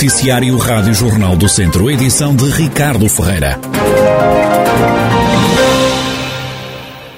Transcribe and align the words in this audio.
Noticiário 0.00 0.56
Rádio 0.56 0.94
Jornal 0.94 1.36
do 1.36 1.46
Centro, 1.46 1.90
edição 1.90 2.34
de 2.34 2.48
Ricardo 2.48 3.06
Ferreira. 3.06 3.60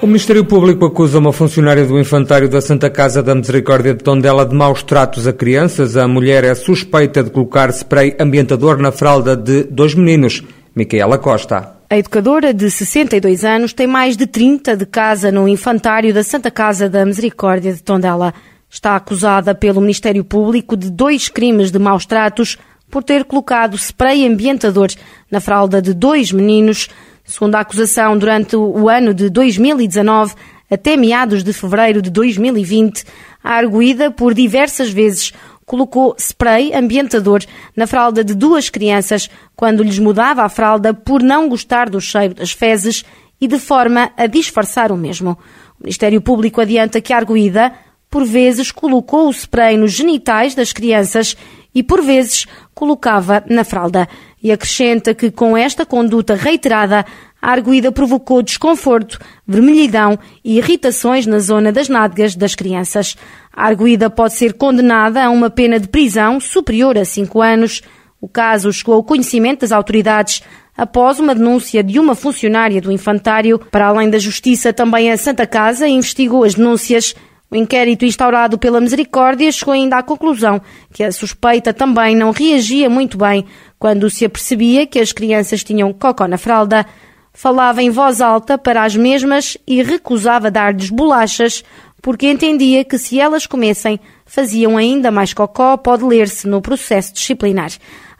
O 0.01 0.07
Ministério 0.09 0.45
Público 0.45 0.85
acusa 0.85 1.21
uma 1.21 1.33
funcionária 1.33 1.87
do 1.87 1.97
Infantário 1.97 2.49
da 2.49 2.61
Santa 2.61 2.91
Casa 2.91 3.23
da 3.23 3.37
Misericórdia 3.37 3.95
de 3.95 4.03
Tondela 4.03 4.45
de 4.45 4.53
maus 4.57 4.83
tratos 4.83 5.29
a 5.29 5.33
crianças. 5.33 5.97
A 5.97 6.09
mulher 6.09 6.43
é 6.43 6.57
suspeita 6.57 7.23
de 7.23 7.31
colocar 7.31 7.71
spray 7.71 8.17
ambientador 8.19 8.79
na 8.79 8.91
fralda 8.91 9.37
de 9.37 9.63
dois 9.63 9.95
meninos. 9.95 10.43
Micaela 10.75 11.19
Costa. 11.19 11.77
A 11.89 11.97
educadora 11.97 12.53
de 12.53 12.69
62 12.69 13.45
anos 13.45 13.73
tem 13.73 13.87
mais 13.87 14.17
de 14.17 14.27
30 14.27 14.77
de 14.77 14.87
casa 14.87 15.31
no 15.31 15.47
Infantário 15.47 16.13
da 16.13 16.25
Santa 16.25 16.51
Casa 16.51 16.89
da 16.89 17.07
Misericórdia 17.07 17.73
de 17.73 17.81
Tondela. 17.81 18.35
Está 18.69 18.97
acusada 18.97 19.55
pelo 19.55 19.81
Ministério 19.81 20.25
Público 20.25 20.77
de 20.77 20.91
dois 20.91 21.29
crimes 21.29 21.71
de 21.71 21.79
maus 21.79 22.07
tratos 22.07 22.59
por 22.93 23.03
ter 23.03 23.25
colocado 23.25 23.77
spray 23.77 24.25
ambientador 24.25 24.89
na 25.29 25.41
fralda 25.41 25.83
de 25.83 25.93
dois 25.93 26.31
meninos 26.31 26.89
Segundo 27.25 27.55
a 27.55 27.61
acusação, 27.61 28.19
durante 28.19 28.57
o 28.57 28.89
ano 28.89 29.15
de 29.15 29.31
2019 29.31 30.35
até 30.71 30.97
meados 30.97 31.45
de 31.45 31.53
fevereiro 31.53 32.03
de 32.03 32.11
2020, 32.11 33.05
a 33.45 33.53
arguída 33.53 34.11
por 34.11 34.35
diversas 34.35 34.91
vezes 34.91 35.33
colocou 35.65 36.17
spray 36.19 36.75
ambientador 36.75 37.43
na 37.77 37.87
fralda 37.87 38.25
de 38.25 38.35
duas 38.35 38.69
crianças 38.69 39.31
quando 39.55 39.83
lhes 39.83 39.99
mudava 39.99 40.43
a 40.43 40.49
fralda 40.49 40.93
por 40.93 41.23
não 41.23 41.49
gostar 41.49 41.89
do 41.89 42.01
cheiro 42.01 42.35
das 42.35 42.53
fezes 42.53 43.05
e 43.41 43.47
de 43.47 43.59
forma 43.59 44.11
a 44.17 44.27
disfarçar 44.27 44.91
o 44.91 44.97
mesmo. 44.97 45.39
O 45.79 45.85
Ministério 45.85 46.21
Público 46.21 46.61
adianta 46.61 47.01
que 47.01 47.13
a 47.13 47.19
arguída, 47.19 47.73
por 48.13 48.27
vezes, 48.27 48.71
colocou 48.71 49.27
o 49.27 49.33
spray 49.33 49.79
nos 49.79 49.93
genitais 49.93 50.55
das 50.55 50.71
crianças 50.71 51.35
e, 51.75 51.83
por 51.83 52.03
vezes, 52.03 52.47
colocava 52.75 53.43
na 53.49 53.65
fralda 53.65 54.07
e 54.43 54.53
acrescenta 54.53 55.15
que 55.15 55.31
com 55.31 55.57
esta 55.57 55.87
conduta 55.87 56.35
reiterada, 56.35 57.07
a 57.41 57.51
arguida 57.51 57.91
provocou 57.91 58.43
desconforto, 58.43 59.19
vermelhidão 59.47 60.19
e 60.45 60.59
irritações 60.59 61.27
na 61.27 61.39
zona 61.39 61.73
das 61.73 61.89
nádegas 61.89 62.37
das 62.37 62.55
crianças. 62.55 63.17
A 63.51 63.67
arguida 63.67 64.11
pode 64.11 64.35
ser 64.35 64.53
condenada 64.53 65.25
a 65.25 65.31
uma 65.31 65.49
pena 65.49 65.81
de 65.81 65.89
prisão 65.89 66.39
superior 66.39 66.99
a 66.99 67.07
cinco 67.07 67.41
anos. 67.41 67.81
O 68.21 68.29
caso 68.29 68.71
chegou 68.75 68.95
ao 68.95 69.03
conhecimento 69.03 69.61
das 69.61 69.73
autoridades 69.73 70.43
após 70.77 71.19
uma 71.19 71.35
denúncia 71.35 71.83
de 71.83 71.99
uma 71.99 72.15
funcionária 72.15 72.81
do 72.81 72.93
infantário. 72.93 73.59
Para 73.59 73.87
além 73.87 74.11
da 74.11 74.19
Justiça, 74.19 74.71
também 74.71 75.11
a 75.11 75.17
Santa 75.17 75.47
Casa 75.47 75.89
investigou 75.89 76.45
as 76.45 76.55
denúncias 76.55 77.15
o 77.53 77.57
inquérito 77.57 78.07
instaurado 78.07 78.57
pela 78.57 78.81
Misericórdia 78.81 79.53
chegou 79.53 79.75
ainda 79.75 79.99
à 79.99 80.03
conclusão 80.03 80.59
que 80.91 81.05
a 81.05 81.13
suspeita 81.13 81.71
também 81.75 82.17
não 82.17 82.31
reagia 82.31 82.89
muito 82.89 83.19
bem 83.19 83.45
quando 83.79 84.09
se 84.09 84.25
apercebia 84.25 84.87
que 84.87 84.99
as 84.99 85.13
crianças 85.13 85.63
tinham 85.63 85.93
cocó 85.93 86.27
na 86.27 86.39
fralda. 86.39 86.87
Falava 87.31 87.83
em 87.83 87.91
voz 87.91 88.23
alta 88.23 88.57
para 88.57 88.83
as 88.83 88.97
mesmas 88.97 89.59
e 89.67 89.83
recusava 89.83 90.51
dar-lhes 90.51 90.89
bolachas 90.89 91.63
porque 92.01 92.27
entendia 92.31 92.85
que 92.85 92.97
se 92.97 93.21
elas 93.21 93.47
comessem 93.47 94.01
faziam 94.25 94.79
ainda 94.79 95.11
mais 95.11 95.35
cocó, 95.35 95.77
pode 95.77 96.05
ler-se 96.05 96.49
no 96.49 96.63
processo 96.63 97.13
disciplinar. 97.13 97.71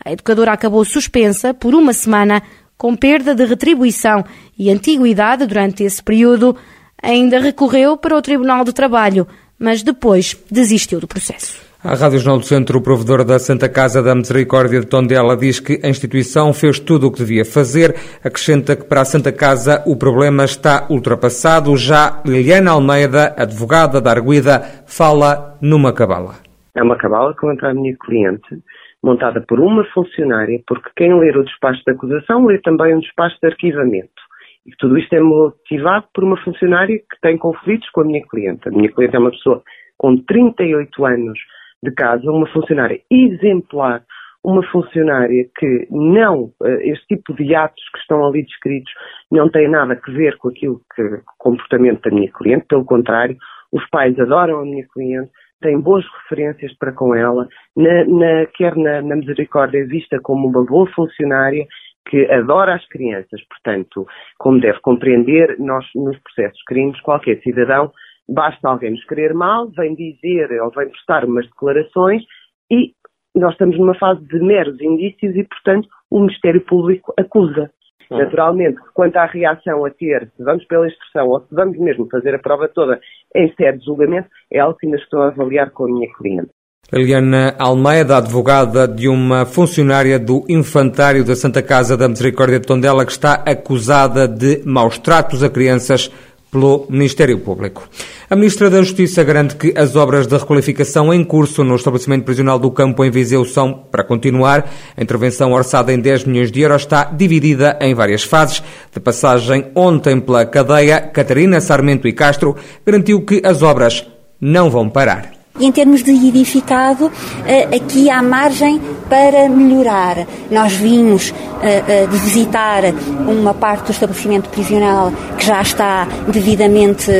A 0.05 0.13
educadora 0.13 0.53
acabou 0.53 0.85
suspensa 0.85 1.55
por 1.55 1.75
uma 1.75 1.95
semana 1.95 2.43
com 2.77 2.95
perda 2.95 3.35
de 3.35 3.47
retribuição 3.47 4.23
e 4.59 4.71
antiguidade 4.71 5.47
durante 5.47 5.85
esse 5.85 6.03
período 6.03 6.55
ainda 7.03 7.41
recorreu 7.41 7.97
para 7.97 8.17
o 8.17 8.23
Tribunal 8.23 8.65
do 8.65 8.73
Trabalho, 8.73 9.27
mas 9.59 9.83
depois 9.83 10.41
desistiu 10.51 11.01
do 11.01 11.09
processo. 11.09 11.73
A 11.85 11.97
Rádio 11.97 12.21
Jornal 12.21 12.39
do 12.39 12.45
Centro, 12.45 12.79
o 12.79 12.81
provedor 12.81 13.25
da 13.25 13.41
Santa 13.41 13.69
Casa 13.69 14.01
da 14.01 14.15
Misericórdia 14.15 14.79
de 14.79 14.87
Tondela, 14.87 15.37
diz 15.37 15.59
que 15.59 15.81
a 15.85 15.89
instituição 15.89 16.53
fez 16.53 16.79
tudo 16.79 17.09
o 17.09 17.11
que 17.11 17.19
devia 17.19 17.45
fazer. 17.45 17.97
Acrescenta 18.23 18.77
que 18.77 18.85
para 18.85 19.01
a 19.01 19.05
Santa 19.05 19.33
Casa 19.33 19.83
o 19.85 19.97
problema 19.97 20.45
está 20.45 20.87
ultrapassado. 20.89 21.77
Já 21.77 22.23
Liliana 22.25 22.71
Almeida, 22.71 23.35
advogada 23.37 24.01
da 24.01 24.13
Arguida, 24.13 24.61
fala 24.87 25.59
numa 25.61 25.93
cabala. 25.93 26.37
É 26.77 26.85
uma 26.85 26.97
cabala 26.97 27.35
contra 27.35 27.71
a 27.71 27.75
minha 27.75 27.97
cliente, 27.97 28.63
montada 29.03 29.41
por 29.41 29.59
uma 29.59 29.85
funcionária, 29.93 30.63
porque 30.69 30.89
quem 30.97 31.19
ler 31.19 31.37
o 31.37 31.45
despacho 31.45 31.83
de 31.85 31.93
acusação 31.93 32.47
lê 32.47 32.59
também 32.61 32.95
um 32.95 33.01
despacho 33.01 33.37
de 33.43 33.49
arquivamento. 33.49 34.23
E 34.67 34.71
tudo 34.79 34.97
isto 34.99 35.13
é 35.15 35.21
motivado 35.21 36.07
por 36.15 36.25
uma 36.25 36.37
funcionária 36.43 36.99
que 36.99 37.21
tem 37.21 37.37
conflitos 37.37 37.89
com 37.91 38.03
a 38.03 38.05
minha 38.05 38.23
cliente. 38.27 38.69
A 38.69 38.71
minha 38.71 38.93
cliente 38.93 39.17
é 39.17 39.19
uma 39.19 39.31
pessoa 39.31 39.63
com 39.99 40.17
38 40.17 41.05
anos 41.05 41.39
de 41.83 41.91
casa, 41.93 42.31
uma 42.31 42.47
funcionária 42.49 43.01
exemplar, 43.11 44.05
uma 44.45 44.63
funcionária 44.71 45.47
que 45.57 45.87
não, 45.91 46.53
eh, 46.65 46.91
este 46.91 47.17
tipo 47.17 47.35
de 47.35 47.55
atos 47.55 47.83
que 47.93 47.99
estão 48.01 48.25
ali 48.27 48.43
descritos 48.45 48.93
não 49.31 49.49
tem 49.49 49.69
nada 49.69 49.95
a 49.95 50.11
ver 50.11 50.37
com 50.39 50.49
aquilo 50.49 50.81
que, 50.95 51.03
o 51.03 51.23
comportamento 51.39 52.03
da 52.03 52.15
minha 52.15 52.31
cliente, 52.33 52.67
pelo 52.69 52.85
contrário, 52.85 53.37
os 53.73 53.89
pais 53.91 54.19
adoram 54.19 54.61
a 54.61 54.65
minha 54.65 54.87
cliente, 54.93 55.31
têm 55.61 55.81
boas 55.81 56.05
referências 56.23 56.77
para 56.77 56.93
com 56.93 57.15
ela, 57.15 57.49
na, 57.77 58.05
na, 58.05 58.47
quer 58.47 58.77
na, 58.77 59.01
na 59.01 59.17
misericórdia 59.17 59.79
é 59.79 59.85
vista 59.85 60.19
como 60.21 60.49
uma 60.49 60.65
boa 60.67 60.87
funcionária 60.93 61.65
que 62.09 62.31
adora 62.31 62.75
as 62.75 62.87
crianças. 62.89 63.41
Portanto, 63.49 64.07
como 64.39 64.61
deve 64.61 64.81
compreender, 64.81 65.57
nós 65.59 65.85
nos 65.95 66.19
processos 66.19 66.63
crimes, 66.67 67.01
qualquer 67.01 67.41
cidadão, 67.43 67.93
basta 68.29 68.69
alguém 68.69 68.93
nos 68.93 69.05
querer 69.05 69.35
mal, 69.35 69.69
vem 69.71 69.95
dizer 69.95 70.51
ou 70.63 70.71
vem 70.71 70.89
prestar 70.89 71.25
umas 71.25 71.47
declarações 71.47 72.23
e 72.71 72.93
nós 73.35 73.53
estamos 73.53 73.79
numa 73.79 73.95
fase 73.95 74.25
de 74.27 74.39
meros 74.41 74.81
indícios 74.81 75.35
e, 75.35 75.45
portanto, 75.45 75.89
o 76.11 76.21
Ministério 76.21 76.61
Público 76.61 77.15
acusa. 77.19 77.71
Naturalmente, 78.11 78.79
quanto 78.93 79.17
à 79.17 79.25
reação 79.25 79.87
a 79.87 79.91
ter, 79.91 80.31
se 80.37 80.45
vamos 80.45 80.65
pela 80.67 80.87
instrução 80.87 81.29
ou 81.29 81.41
se 81.41 81.55
vamos 81.55 81.79
mesmo 81.79 82.07
fazer 82.11 82.35
a 82.35 82.39
prova 82.39 82.69
toda 82.69 83.01
em 83.35 83.51
sede 83.55 83.79
de 83.79 83.87
julgamento, 83.87 84.29
é 84.53 84.59
algo 84.59 84.77
que 84.77 84.87
ainda 84.87 84.99
estou 84.99 85.23
a 85.23 85.29
avaliar 85.29 85.71
com 85.71 85.85
a 85.85 85.89
minha 85.89 86.13
cliente. 86.13 86.51
Eliana 86.93 87.55
Almeida, 87.59 88.19
advogada 88.19 88.87
de 88.87 89.09
uma 89.09 89.47
funcionária 89.47 90.19
do 90.19 90.45
Infantário 90.47 91.25
da 91.25 91.35
Santa 91.35 91.63
Casa 91.63 91.97
da 91.97 92.07
Misericórdia 92.07 92.61
de 92.61 92.67
Tondela, 92.67 93.07
que 93.07 93.13
está 93.13 93.43
acusada 93.47 94.29
de 94.29 94.61
maus 94.67 94.99
tratos 94.99 95.43
a 95.43 95.49
crianças 95.49 96.11
pelo 96.51 96.87
Ministério 96.91 97.39
Público. 97.39 97.89
A 98.29 98.37
Ministra 98.37 98.69
da 98.69 98.83
Justiça 98.83 99.25
garante 99.25 99.57
que 99.57 99.73
as 99.75 99.97
obras 99.97 100.27
de 100.27 100.37
requalificação 100.37 101.15
em 101.15 101.25
curso 101.25 101.65
no 101.65 101.77
estabelecimento 101.77 102.25
prisional 102.25 102.59
do 102.59 102.71
Campo 102.71 103.03
em 103.03 103.11
Viseu 103.11 103.43
são 103.47 103.73
para 103.73 104.05
continuar. 104.05 104.71
A 104.95 105.03
intervenção 105.03 105.53
orçada 105.53 105.95
em 105.95 105.99
10 105.99 106.25
milhões 106.27 106.53
de 106.53 106.61
euros 106.61 106.83
está 106.83 107.05
dividida 107.05 107.79
em 107.81 107.95
várias 107.95 108.23
fases. 108.23 108.63
De 108.93 109.01
passagem 109.01 109.71
ontem 109.75 110.21
pela 110.21 110.45
cadeia, 110.45 111.01
Catarina 111.01 111.59
Sarmento 111.59 112.07
e 112.07 112.13
Castro 112.13 112.55
garantiu 112.85 113.23
que 113.23 113.41
as 113.43 113.63
obras 113.63 114.07
não 114.39 114.69
vão 114.69 114.91
parar. 114.91 115.32
E 115.61 115.67
em 115.67 115.73
termos 115.73 116.03
de 116.03 116.11
edificado, 116.11 117.13
eh, 117.47 117.77
aqui 117.77 118.09
há 118.09 118.23
margem 118.23 118.81
para 119.09 119.49
melhorar. 119.51 120.27
Nós 120.51 120.73
vimos 120.73 121.33
eh, 121.63 121.83
eh, 121.87 122.07
de 122.07 122.17
visitar 122.17 122.83
uma 123.29 123.53
parte 123.53 123.85
do 123.85 123.93
estabelecimento 123.93 124.49
prisional 124.49 125.13
que 125.37 125.45
já 125.45 125.61
está 125.61 126.09
devidamente 126.27 127.11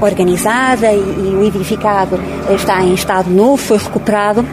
organizada 0.00 0.92
e 0.92 1.36
o 1.38 1.44
edificado 1.44 2.18
está 2.54 2.82
em 2.82 2.94
estado 2.94 3.30
novo, 3.30 3.56
foi 3.56 3.78
recuperado 3.78 4.44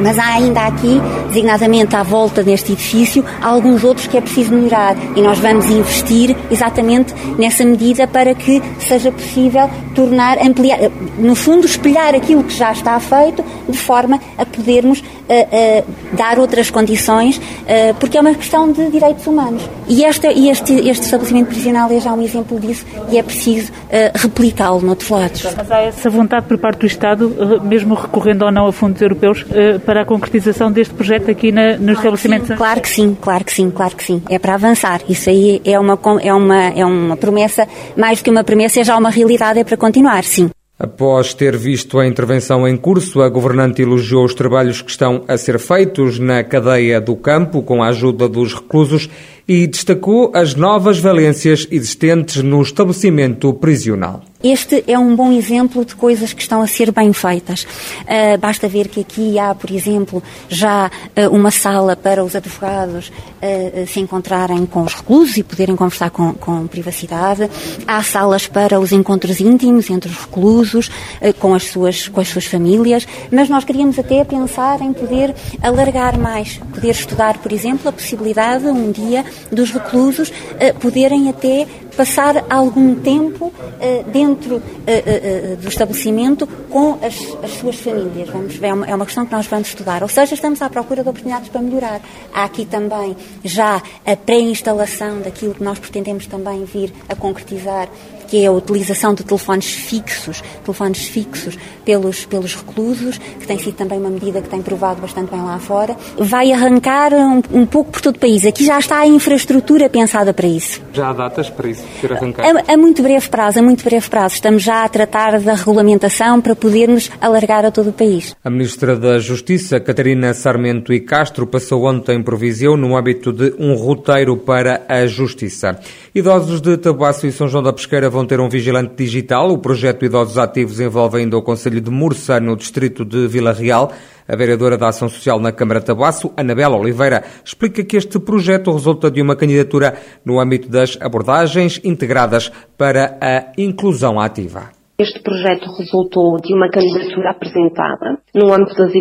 mas 0.00 0.18
há 0.18 0.34
ainda 0.34 0.62
aqui, 0.62 1.00
designadamente 1.28 1.94
à 1.94 2.02
volta 2.02 2.42
deste 2.42 2.72
edifício, 2.72 3.24
alguns 3.40 3.84
outros 3.84 4.06
que 4.06 4.16
é 4.16 4.20
preciso 4.20 4.54
melhorar 4.54 4.96
e 5.16 5.20
nós 5.20 5.38
vamos 5.38 5.68
investir 5.70 6.36
exatamente 6.50 7.14
nessa 7.38 7.64
medida 7.64 8.06
para 8.06 8.34
que 8.34 8.62
seja 8.78 9.12
possível 9.12 9.68
tornar, 9.94 10.38
ampliar, 10.38 10.78
no 11.18 11.34
fundo, 11.34 11.66
espelhar 11.66 12.14
aquilo 12.14 12.44
que 12.44 12.54
já 12.54 12.72
está 12.72 12.98
feito 12.98 13.44
de 13.68 13.78
forma 13.78 14.20
a 14.36 14.46
podermos 14.46 15.00
uh, 15.00 15.02
uh, 15.02 16.16
dar 16.16 16.38
outras 16.38 16.70
condições, 16.70 17.36
uh, 17.38 17.94
porque 17.98 18.16
é 18.16 18.20
uma 18.20 18.34
questão 18.34 18.70
de 18.72 18.90
direitos 18.90 19.26
humanos. 19.26 19.62
E 19.88 20.04
este, 20.04 20.26
este, 20.26 20.74
este 20.88 21.04
estabelecimento 21.04 21.48
prisional 21.48 21.90
é 21.90 22.00
já 22.00 22.12
um 22.12 22.22
exemplo 22.22 22.58
disso 22.60 22.84
e 23.10 23.18
é 23.18 23.22
preciso 23.22 23.72
replicá-lo 24.14 24.80
noutros 24.80 25.10
lados. 25.10 25.42
Mas 25.56 25.70
há 25.70 25.80
essa 25.80 26.08
vontade 26.08 26.46
por 26.46 26.58
parte 26.58 26.80
do 26.80 26.86
Estado, 26.86 27.60
mesmo 27.64 27.94
recorrendo 27.94 28.44
ou 28.44 28.52
não 28.52 28.66
a 28.68 28.72
fundos 28.72 29.02
europeus, 29.02 29.44
para 29.84 29.89
a 29.96 30.04
concretização 30.04 30.70
deste 30.70 30.94
projeto 30.94 31.30
aqui 31.30 31.50
na, 31.50 31.72
no 31.72 31.78
claro 31.78 31.92
estabelecimento? 31.92 32.56
claro 32.56 32.80
que 32.80 32.88
sim, 32.88 33.16
claro 33.20 33.44
que 33.44 33.52
sim, 33.52 33.70
claro 33.70 33.96
que 33.96 34.04
sim. 34.04 34.22
É 34.28 34.38
para 34.38 34.54
avançar. 34.54 35.00
Isso 35.08 35.30
aí 35.30 35.60
é 35.64 35.78
uma, 35.78 35.98
é 36.22 36.32
uma, 36.32 36.64
é 36.68 36.84
uma 36.84 37.16
promessa, 37.16 37.66
mais 37.96 38.20
do 38.20 38.24
que 38.24 38.30
uma 38.30 38.44
promessa, 38.44 38.80
é 38.80 38.84
já 38.84 38.96
uma 38.96 39.10
realidade, 39.10 39.58
é 39.58 39.64
para 39.64 39.76
continuar, 39.76 40.24
sim. 40.24 40.50
Após 40.78 41.34
ter 41.34 41.58
visto 41.58 41.98
a 41.98 42.06
intervenção 42.06 42.66
em 42.66 42.74
curso, 42.74 43.20
a 43.20 43.28
governante 43.28 43.82
elogiou 43.82 44.24
os 44.24 44.32
trabalhos 44.32 44.80
que 44.80 44.90
estão 44.90 45.24
a 45.28 45.36
ser 45.36 45.58
feitos 45.58 46.18
na 46.18 46.42
cadeia 46.42 46.98
do 46.98 47.14
campo 47.16 47.62
com 47.62 47.82
a 47.82 47.88
ajuda 47.88 48.26
dos 48.26 48.54
reclusos 48.54 49.10
e 49.46 49.66
destacou 49.66 50.32
as 50.34 50.54
novas 50.54 50.98
valências 50.98 51.66
existentes 51.70 52.42
no 52.42 52.62
estabelecimento 52.62 53.52
prisional. 53.52 54.22
Este 54.42 54.82
é 54.86 54.98
um 54.98 55.14
bom 55.14 55.30
exemplo 55.32 55.84
de 55.84 55.94
coisas 55.94 56.32
que 56.32 56.40
estão 56.40 56.62
a 56.62 56.66
ser 56.66 56.90
bem 56.90 57.12
feitas. 57.12 57.64
Uh, 57.64 58.38
basta 58.38 58.66
ver 58.66 58.88
que 58.88 59.00
aqui 59.00 59.38
há, 59.38 59.54
por 59.54 59.70
exemplo, 59.70 60.22
já 60.48 60.86
uh, 60.88 61.28
uma 61.28 61.50
sala 61.50 61.94
para 61.94 62.24
os 62.24 62.34
advogados 62.34 63.08
uh, 63.08 63.86
se 63.86 64.00
encontrarem 64.00 64.64
com 64.64 64.80
os 64.80 64.94
reclusos 64.94 65.36
e 65.36 65.42
poderem 65.42 65.76
conversar 65.76 66.08
com, 66.08 66.32
com, 66.32 66.66
privacidade. 66.66 67.50
Há 67.86 68.02
salas 68.02 68.46
para 68.46 68.80
os 68.80 68.92
encontros 68.92 69.40
íntimos 69.40 69.90
entre 69.90 70.10
os 70.10 70.16
reclusos, 70.16 70.90
com, 71.38 71.52
as 71.52 71.64
suas, 71.64 72.08
com 72.08 72.22
as 72.22 72.28
suas 72.28 72.46
famílias. 72.46 73.06
Mas 73.30 73.50
nós 73.50 73.64
queríamos 73.64 73.98
até 73.98 74.24
pensar 74.24 74.80
em 74.80 74.94
poder 74.94 75.34
alargar 75.62 76.18
mais, 76.18 76.56
poder 76.72 76.92
estudar, 76.92 77.36
por 77.38 77.52
exemplo, 77.52 77.90
a 77.90 77.92
possibilidade 77.92 78.66
um 78.66 78.90
dia 78.90 79.22
dos 79.52 79.70
reclusos 79.70 80.32
poderem 80.80 81.28
até 81.28 81.66
passar 82.00 82.44
algum 82.48 82.94
tempo 82.94 83.46
uh, 83.46 84.10
dentro 84.34 84.56
uh, 84.56 84.60
uh, 84.60 85.56
do 85.56 85.68
estabelecimento 85.68 86.46
com 86.46 86.98
as, 87.02 87.16
as, 87.42 87.50
suas 87.58 87.76
famílias. 87.76 88.28
Vamos 88.28 88.62
é 88.62 88.72
uma, 88.72 88.86
é 88.86 88.94
uma 88.94 89.04
questão 89.04 89.26
que 89.26 89.32
nós 89.32 89.46
vamos 89.46 89.68
estudar. 89.68 90.02
Ou 90.02 90.08
seja, 90.08 90.34
estamos 90.34 90.62
à 90.62 90.68
procura 90.68 91.02
de 91.02 91.08
oportunidades 91.08 91.48
para 91.48 91.60
melhorar. 91.60 92.00
Há 92.32 92.44
aqui 92.44 92.64
também 92.64 93.16
já 93.44 93.82
a 94.06 94.16
pré-instalação 94.16 95.20
daquilo 95.20 95.54
que 95.54 95.62
nós 95.62 95.78
pretendemos 95.78 96.26
também 96.26 96.64
vir 96.64 96.92
a 97.08 97.14
concretizar 97.14 97.88
que 98.30 98.44
é 98.44 98.46
a 98.46 98.52
utilização 98.52 99.12
de 99.12 99.24
telefones 99.24 99.74
fixos, 99.74 100.40
telefones 100.64 101.02
fixos 101.02 101.58
pelos, 101.84 102.24
pelos 102.24 102.54
reclusos, 102.54 103.18
que 103.18 103.46
tem 103.46 103.58
sido 103.58 103.74
também 103.74 103.98
uma 103.98 104.08
medida 104.08 104.40
que 104.40 104.48
tem 104.48 104.62
provado 104.62 105.00
bastante 105.00 105.32
bem 105.32 105.42
lá 105.42 105.58
fora, 105.58 105.96
vai 106.16 106.52
arrancar 106.52 107.12
um, 107.12 107.42
um 107.52 107.66
pouco 107.66 107.90
por 107.90 108.00
todo 108.00 108.14
o 108.14 108.18
país. 108.20 108.46
Aqui 108.46 108.64
já 108.64 108.78
está 108.78 109.00
a 109.00 109.06
infraestrutura 109.06 109.90
pensada 109.90 110.32
para 110.32 110.46
isso. 110.46 110.80
Já 110.92 111.10
há 111.10 111.12
datas 111.12 111.50
para 111.50 111.68
isso 111.68 111.82
ser 112.00 112.12
arrancado? 112.12 112.58
A, 112.68 112.74
a 112.74 112.76
muito 112.76 113.02
breve 113.02 113.28
prazo, 113.28 113.58
a 113.58 113.62
muito 113.62 113.82
breve 113.82 114.08
prazo. 114.08 114.34
Estamos 114.34 114.62
já 114.62 114.84
a 114.84 114.88
tratar 114.88 115.40
da 115.40 115.54
regulamentação 115.54 116.40
para 116.40 116.54
podermos 116.54 117.10
alargar 117.20 117.64
a 117.64 117.72
todo 117.72 117.90
o 117.90 117.92
país. 117.92 118.36
A 118.44 118.50
Ministra 118.50 118.96
da 118.96 119.18
Justiça, 119.18 119.80
Catarina 119.80 120.32
Sarmento 120.34 120.92
e 120.92 121.00
Castro, 121.00 121.48
passou 121.48 121.84
ontem 121.84 122.22
por 122.22 122.38
Viseu 122.38 122.76
no 122.76 122.96
âmbito 122.96 123.32
de 123.32 123.52
um 123.58 123.74
roteiro 123.74 124.36
para 124.36 124.82
a 124.88 125.04
Justiça. 125.06 125.80
Idosos 126.14 126.60
de 126.60 126.76
Tabuaço 126.76 127.26
e 127.26 127.32
São 127.32 127.48
João 127.48 127.62
da 127.62 127.72
Pesqueira 127.72 128.08
vão 128.08 128.19
vão 128.20 128.26
ter 128.26 128.38
um 128.38 128.48
vigilante 128.48 128.94
digital. 128.96 129.50
O 129.50 129.58
projeto 129.58 130.04
Idosos 130.04 130.36
Ativos 130.36 130.78
envolve 130.78 131.18
ainda 131.18 131.38
o 131.38 131.42
Conselho 131.42 131.80
de 131.80 131.90
Mursa, 131.90 132.38
no 132.38 132.54
distrito 132.54 133.04
de 133.04 133.26
Vila 133.26 133.52
Real. 133.52 133.90
A 134.28 134.36
vereadora 134.36 134.76
da 134.76 134.88
Ação 134.88 135.08
Social 135.08 135.40
na 135.40 135.52
Câmara 135.52 135.80
de 135.80 135.86
Tabuaço, 135.86 136.30
Anabela 136.36 136.76
Oliveira, 136.76 137.24
explica 137.42 137.82
que 137.82 137.96
este 137.96 138.18
projeto 138.20 138.72
resulta 138.72 139.10
de 139.10 139.22
uma 139.22 139.34
candidatura 139.34 139.94
no 140.24 140.38
âmbito 140.38 140.68
das 140.68 140.98
abordagens 141.00 141.80
integradas 141.82 142.52
para 142.76 143.18
a 143.20 143.52
inclusão 143.56 144.20
ativa. 144.20 144.79
Este 145.00 145.18
projeto 145.22 145.64
resultou 145.78 146.36
de 146.44 146.52
uma 146.52 146.68
candidatura 146.68 147.30
apresentada 147.30 148.20
no 148.34 148.52
âmbito 148.52 148.76
das 148.76 148.92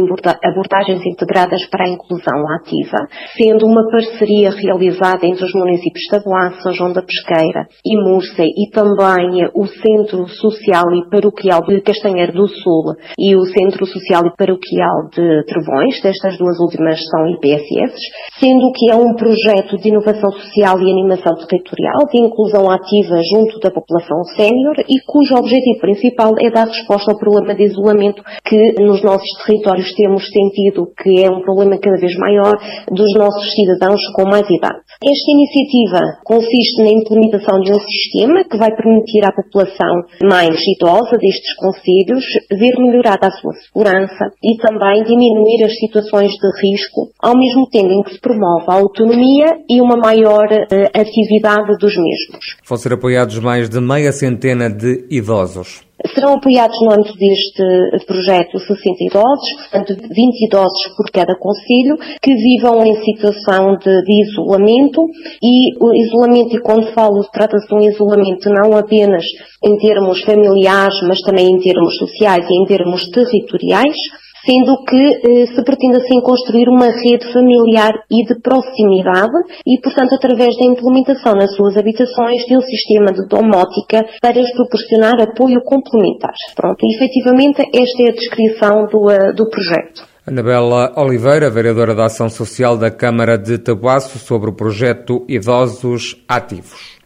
abordagens 0.42 1.06
integradas 1.06 1.68
para 1.70 1.84
a 1.84 1.90
inclusão 1.90 2.40
ativa, 2.56 3.04
sendo 3.36 3.66
uma 3.66 3.84
parceria 3.92 4.50
realizada 4.50 5.28
entre 5.28 5.44
os 5.44 5.52
municípios 5.54 6.04
de 6.04 6.10
Taboá, 6.10 6.54
São 6.64 6.72
João 6.72 6.94
da 6.94 7.02
Pesqueira 7.02 7.68
e 7.86 7.98
Múrcia 8.02 8.46
e 8.46 8.72
também 8.72 9.44
o 9.54 9.66
Centro 9.68 10.26
Social 10.30 10.86
e 10.96 11.10
Paroquial 11.10 11.64
de 11.68 11.82
Castanheiro 11.82 12.32
do 12.32 12.48
Sul 12.48 12.96
e 13.20 13.36
o 13.36 13.44
Centro 13.44 13.86
Social 13.86 14.26
e 14.26 14.38
Paroquial 14.38 15.10
de 15.12 15.44
Trevões, 15.52 16.02
destas 16.02 16.38
duas 16.38 16.58
últimas 16.62 16.98
são 17.12 17.28
IPSS, 17.28 18.00
sendo 18.40 18.72
que 18.72 18.90
é 18.90 18.96
um 18.96 19.16
projeto 19.16 19.76
de 19.76 19.90
inovação 19.90 20.32
social 20.32 20.80
e 20.80 20.92
animação 20.92 21.36
territorial, 21.46 22.08
de 22.10 22.24
inclusão 22.24 22.72
ativa 22.72 23.20
junto 23.34 23.60
da 23.60 23.70
população 23.70 24.24
sénior 24.38 24.76
e 24.88 24.96
cujo 25.06 25.36
objetivo 25.36 25.89
principal 25.90 26.36
é 26.40 26.52
dar 26.52 26.68
resposta 26.68 27.12
ao 27.12 27.18
problema 27.18 27.56
de 27.56 27.64
isolamento 27.64 28.22
que 28.46 28.74
nos 28.80 29.02
nossos 29.02 29.30
territórios 29.46 29.92
temos 29.96 30.24
sentido 30.30 30.92
que 31.02 31.24
é 31.24 31.30
um 31.30 31.42
problema 31.42 31.80
cada 31.80 31.98
vez 31.98 32.16
maior 32.16 32.54
dos 32.92 33.14
nossos 33.16 33.52
cidadãos 33.54 34.02
com 34.14 34.30
mais 34.30 34.48
idade. 34.50 34.80
Esta 35.02 35.32
iniciativa 35.32 36.02
consiste 36.24 36.84
na 36.84 36.92
implementação 36.92 37.60
de 37.62 37.72
um 37.72 37.80
sistema 37.80 38.44
que 38.44 38.58
vai 38.58 38.70
permitir 38.76 39.26
à 39.26 39.32
população 39.32 40.04
mais 40.24 40.60
idosa 40.78 41.18
destes 41.18 41.56
conselhos 41.56 42.26
ver 42.52 42.76
melhorada 42.78 43.28
a 43.28 43.32
sua 43.32 43.54
segurança 43.54 44.32
e 44.44 44.58
também 44.58 45.04
diminuir 45.04 45.64
as 45.64 45.74
situações 45.80 46.32
de 46.32 46.68
risco, 46.68 47.10
ao 47.20 47.36
mesmo 47.36 47.68
tempo 47.70 47.92
em 47.92 48.04
que 48.04 48.14
se 48.14 48.20
promove 48.20 48.66
a 48.68 48.76
autonomia 48.76 49.58
e 49.70 49.82
uma 49.82 49.98
maior 49.98 50.46
uh, 50.46 50.90
atividade 50.94 51.78
dos 51.80 51.96
mesmos. 51.96 52.58
Vão 52.68 52.78
ser 52.78 52.94
apoiados 52.94 53.40
mais 53.40 53.70
de 53.70 53.80
meia 53.80 54.12
centena 54.12 54.70
de 54.70 55.08
idosos. 55.10 55.79
Serão 56.14 56.36
apoiados 56.36 56.80
no 56.82 56.94
âmbito 56.94 57.14
deste 57.18 58.06
projeto 58.06 58.58
60 58.58 58.80
idosos, 59.02 59.54
portanto 59.58 59.96
20 59.96 60.46
idosos 60.48 60.88
por 60.96 61.12
cada 61.12 61.36
conselho, 61.38 61.98
que 62.22 62.34
vivam 62.34 62.86
em 62.86 62.96
situação 63.04 63.76
de, 63.76 64.02
de 64.04 64.22
isolamento. 64.24 65.02
E 65.44 65.76
o 65.78 65.94
isolamento, 65.94 66.56
e 66.56 66.62
quando 66.62 66.94
falo, 66.94 67.22
trata-se 67.34 67.68
de 67.68 67.76
um 67.76 67.82
isolamento 67.82 68.50
não 68.50 68.78
apenas 68.78 69.26
em 69.64 69.76
termos 69.78 70.22
familiares, 70.24 70.96
mas 71.06 71.20
também 71.20 71.48
em 71.48 71.60
termos 71.60 71.94
sociais 71.98 72.46
e 72.50 72.64
em 72.64 72.66
termos 72.66 73.10
territoriais, 73.10 73.98
sendo 74.46 74.84
que 74.86 74.96
eh, 74.96 75.46
se 75.48 75.64
pretende 75.64 75.98
assim 75.98 76.22
construir 76.22 76.68
uma 76.70 76.88
rede 76.88 77.32
familiar 77.32 77.94
e 78.10 78.26
de 78.26 78.40
proximidade 78.42 79.38
e, 79.66 79.80
portanto, 79.82 80.16
através 80.16 80.56
da 80.58 80.66
implementação 80.66 81.34
nas 81.34 81.56
suas 81.56 81.78
habitações 81.78 82.44
de 82.46 82.58
um 82.58 82.62
sistema 82.62 83.12
de 83.12 83.28
domótica 83.28 84.06
para 84.22 84.40
lhes 84.40 84.54
proporcionar 84.54 85.22
apoio 85.22 85.62
complementar. 85.64 86.34
Pronto, 86.56 86.78
e 86.84 86.96
efetivamente 86.96 87.62
esta 87.62 88.04
é 88.04 88.10
a 88.10 88.14
descrição 88.14 88.86
do, 88.88 89.08
uh, 89.08 89.34
do 89.34 89.50
projeto. 89.50 90.08
Anabela 90.26 90.94
Oliveira, 90.96 91.50
vereadora 91.50 91.96
da 91.96 92.06
Ação 92.06 92.30
Social 92.30 92.78
da 92.78 92.92
Câmara 92.92 93.36
de 93.38 93.58
Tabuaço, 93.58 94.20
sobre 94.20 94.50
o 94.50 94.54
projeto 94.54 95.26
Idosos 95.28 96.24
Ativos. 96.28 96.99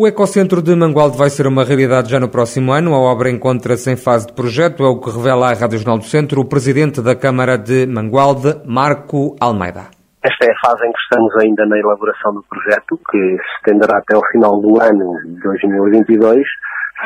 O 0.00 0.06
Ecocentro 0.06 0.62
de 0.62 0.74
Mangualde 0.74 1.18
vai 1.18 1.28
ser 1.28 1.46
uma 1.46 1.62
realidade 1.62 2.08
já 2.08 2.18
no 2.18 2.30
próximo 2.30 2.72
ano. 2.72 2.94
A 2.94 2.98
obra 2.98 3.28
encontra-se 3.28 3.92
em 3.92 3.98
fase 3.98 4.28
de 4.28 4.32
projeto, 4.32 4.82
é 4.82 4.88
o 4.88 4.98
que 4.98 5.10
revela 5.10 5.50
à 5.50 5.52
Rádio 5.52 5.76
Jornal 5.76 5.98
do 5.98 6.04
Centro 6.04 6.40
o 6.40 6.48
presidente 6.48 7.02
da 7.02 7.14
Câmara 7.14 7.58
de 7.58 7.86
Mangualde, 7.86 8.62
Marco 8.64 9.36
Almeida. 9.38 9.92
Esta 10.24 10.46
é 10.46 10.52
a 10.52 10.60
fase 10.64 10.86
em 10.86 10.90
que 10.90 11.00
estamos 11.02 11.36
ainda 11.44 11.66
na 11.66 11.78
elaboração 11.78 12.32
do 12.32 12.42
projeto, 12.48 12.98
que 13.10 13.18
se 13.18 13.56
estenderá 13.58 13.98
até 13.98 14.16
o 14.16 14.22
final 14.32 14.58
do 14.62 14.80
ano 14.80 15.20
de 15.22 15.42
2022 15.42 16.46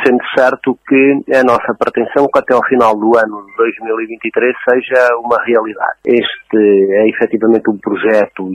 sendo 0.02 0.18
certo 0.36 0.76
que 0.88 1.22
a 1.34 1.44
nossa 1.44 1.74
pretensão 1.78 2.26
que 2.26 2.38
até 2.38 2.54
ao 2.54 2.64
final 2.66 2.96
do 2.96 3.16
ano 3.16 3.46
de 3.46 3.56
2023 3.56 4.54
seja 4.68 5.16
uma 5.22 5.38
realidade. 5.44 5.98
Este 6.04 6.58
é 6.58 7.08
efetivamente 7.10 7.70
um 7.70 7.78
projeto 7.78 8.48